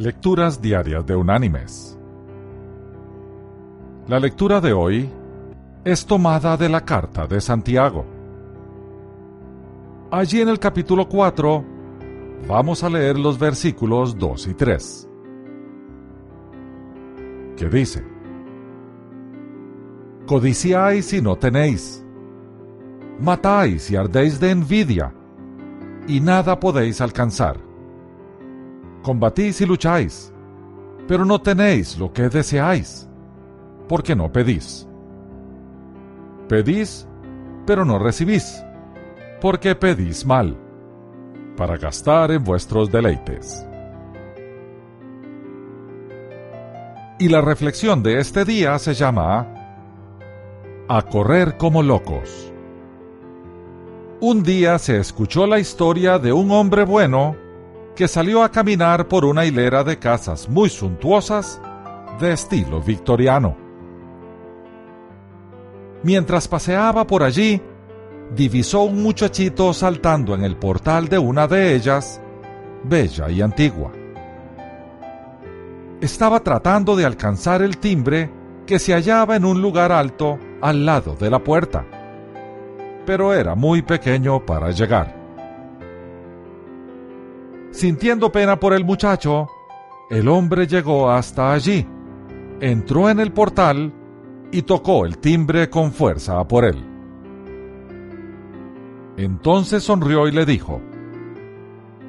Lecturas 0.00 0.62
Diarias 0.62 1.04
de 1.04 1.14
Unánimes. 1.14 1.98
La 4.08 4.18
lectura 4.18 4.58
de 4.58 4.72
hoy 4.72 5.10
es 5.84 6.06
tomada 6.06 6.56
de 6.56 6.70
la 6.70 6.82
carta 6.86 7.26
de 7.26 7.38
Santiago. 7.38 8.06
Allí 10.10 10.40
en 10.40 10.48
el 10.48 10.58
capítulo 10.58 11.06
4 11.06 11.64
vamos 12.48 12.82
a 12.82 12.88
leer 12.88 13.18
los 13.18 13.38
versículos 13.38 14.16
2 14.16 14.46
y 14.46 14.54
3, 14.54 15.08
que 17.58 17.68
dice, 17.68 18.02
Codiciáis 20.26 21.12
y 21.12 21.20
no 21.20 21.36
tenéis, 21.36 22.02
matáis 23.20 23.90
y 23.90 23.96
ardéis 23.96 24.40
de 24.40 24.50
envidia, 24.50 25.12
y 26.08 26.20
nada 26.20 26.58
podéis 26.58 27.02
alcanzar 27.02 27.68
combatís 29.02 29.60
y 29.60 29.66
lucháis, 29.66 30.32
pero 31.08 31.24
no 31.24 31.40
tenéis 31.40 31.98
lo 31.98 32.12
que 32.12 32.28
deseáis, 32.28 33.08
porque 33.88 34.14
no 34.14 34.30
pedís. 34.30 34.86
Pedís, 36.48 37.06
pero 37.66 37.84
no 37.84 37.98
recibís, 37.98 38.62
porque 39.40 39.74
pedís 39.74 40.24
mal, 40.26 40.56
para 41.56 41.76
gastar 41.76 42.30
en 42.30 42.44
vuestros 42.44 42.90
deleites. 42.90 43.66
Y 47.18 47.28
la 47.28 47.40
reflexión 47.40 48.02
de 48.02 48.18
este 48.18 48.44
día 48.44 48.78
se 48.78 48.94
llama 48.94 49.46
A 50.88 51.02
correr 51.02 51.56
como 51.58 51.82
locos. 51.82 52.52
Un 54.20 54.42
día 54.42 54.78
se 54.78 54.98
escuchó 54.98 55.46
la 55.46 55.58
historia 55.58 56.18
de 56.18 56.32
un 56.32 56.50
hombre 56.50 56.84
bueno 56.84 57.36
que 57.94 58.08
salió 58.08 58.42
a 58.42 58.50
caminar 58.50 59.08
por 59.08 59.24
una 59.24 59.44
hilera 59.44 59.84
de 59.84 59.98
casas 59.98 60.48
muy 60.48 60.70
suntuosas 60.70 61.60
de 62.20 62.32
estilo 62.32 62.80
victoriano. 62.80 63.56
Mientras 66.02 66.48
paseaba 66.48 67.06
por 67.06 67.22
allí, 67.22 67.60
divisó 68.34 68.82
un 68.82 69.02
muchachito 69.02 69.72
saltando 69.74 70.34
en 70.34 70.44
el 70.44 70.56
portal 70.56 71.08
de 71.08 71.18
una 71.18 71.46
de 71.46 71.74
ellas, 71.74 72.20
bella 72.84 73.28
y 73.30 73.42
antigua. 73.42 73.92
Estaba 76.00 76.40
tratando 76.40 76.96
de 76.96 77.04
alcanzar 77.04 77.60
el 77.60 77.76
timbre 77.76 78.30
que 78.66 78.78
se 78.78 78.94
hallaba 78.94 79.36
en 79.36 79.44
un 79.44 79.60
lugar 79.60 79.92
alto 79.92 80.38
al 80.62 80.86
lado 80.86 81.16
de 81.16 81.28
la 81.28 81.40
puerta, 81.40 81.84
pero 83.04 83.34
era 83.34 83.54
muy 83.54 83.82
pequeño 83.82 84.46
para 84.46 84.70
llegar. 84.70 85.19
Sintiendo 87.80 88.30
pena 88.30 88.60
por 88.60 88.74
el 88.74 88.84
muchacho, 88.84 89.48
el 90.10 90.28
hombre 90.28 90.66
llegó 90.66 91.10
hasta 91.10 91.50
allí, 91.50 91.88
entró 92.60 93.08
en 93.08 93.20
el 93.20 93.32
portal 93.32 93.90
y 94.52 94.60
tocó 94.60 95.06
el 95.06 95.16
timbre 95.16 95.70
con 95.70 95.90
fuerza 95.90 96.46
por 96.46 96.66
él. 96.66 96.76
Entonces 99.16 99.82
sonrió 99.82 100.28
y 100.28 100.32
le 100.32 100.44
dijo, 100.44 100.82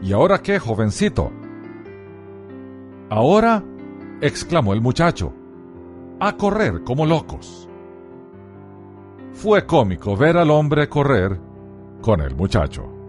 ¿Y 0.01 0.11
ahora 0.11 0.39
qué, 0.39 0.59
jovencito? 0.59 1.31
Ahora, 3.09 3.63
exclamó 4.19 4.73
el 4.73 4.81
muchacho, 4.81 5.31
a 6.19 6.35
correr 6.35 6.83
como 6.83 7.05
locos. 7.05 7.69
Fue 9.31 9.65
cómico 9.65 10.17
ver 10.17 10.35
al 10.35 10.51
hombre 10.51 10.89
correr 10.89 11.39
con 12.01 12.19
el 12.19 12.35
muchacho. 12.35 13.00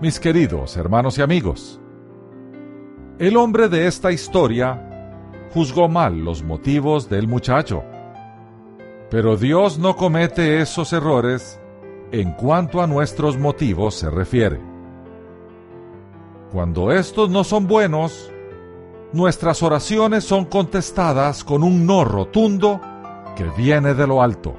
Mis 0.00 0.18
queridos 0.18 0.78
hermanos 0.78 1.18
y 1.18 1.22
amigos. 1.22 1.78
El 3.18 3.36
hombre 3.36 3.68
de 3.68 3.86
esta 3.86 4.10
historia 4.10 5.28
juzgó 5.52 5.88
mal 5.88 6.24
los 6.24 6.42
motivos 6.42 7.10
del 7.10 7.28
muchacho, 7.28 7.84
pero 9.10 9.36
Dios 9.36 9.78
no 9.78 9.96
comete 9.96 10.62
esos 10.62 10.94
errores 10.94 11.60
en 12.12 12.32
cuanto 12.32 12.80
a 12.80 12.86
nuestros 12.86 13.36
motivos 13.36 13.94
se 13.94 14.08
refiere. 14.08 14.58
Cuando 16.50 16.92
estos 16.92 17.28
no 17.28 17.44
son 17.44 17.66
buenos, 17.66 18.32
nuestras 19.12 19.62
oraciones 19.62 20.24
son 20.24 20.46
contestadas 20.46 21.44
con 21.44 21.62
un 21.62 21.84
no 21.84 22.04
rotundo 22.04 22.80
que 23.36 23.44
viene 23.50 23.92
de 23.92 24.06
lo 24.06 24.22
alto. 24.22 24.54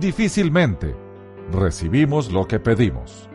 Difícilmente 0.00 0.96
recibimos 1.52 2.32
lo 2.32 2.48
que 2.48 2.58
pedimos. 2.58 3.28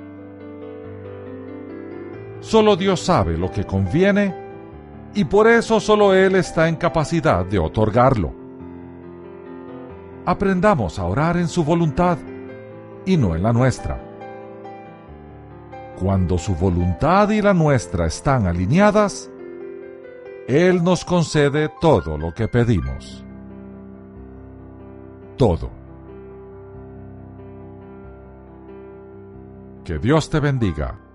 Solo 2.40 2.76
Dios 2.76 3.02
sabe 3.02 3.38
lo 3.38 3.52
que 3.52 3.66
conviene 3.66 4.34
y 5.14 5.26
por 5.26 5.48
eso 5.48 5.80
solo 5.80 6.14
Él 6.14 6.36
está 6.36 6.68
en 6.68 6.76
capacidad 6.76 7.46
de 7.46 7.58
otorgarlo. 7.58 8.34
Aprendamos 10.26 11.00
a 11.00 11.06
orar 11.06 11.38
en 11.38 11.48
su 11.48 11.64
voluntad 11.64 12.18
y 13.06 13.18
no 13.18 13.36
en 13.36 13.44
la 13.44 13.54
nuestra. 13.54 14.00
Cuando 16.00 16.38
su 16.38 16.54
voluntad 16.54 17.30
y 17.30 17.42
la 17.42 17.54
nuestra 17.54 18.06
están 18.06 18.46
alineadas, 18.46 19.32
Él 20.48 20.84
nos 20.84 21.04
concede 21.04 21.72
todo 21.82 22.18
lo 22.18 22.34
que 22.34 22.48
pedimos. 22.48 23.26
Todo. 25.38 25.72
Que 29.84 29.98
Dios 29.98 30.30
te 30.30 30.40
bendiga. 30.40 31.07